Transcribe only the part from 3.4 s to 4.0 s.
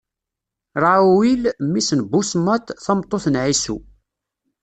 Ɛisu.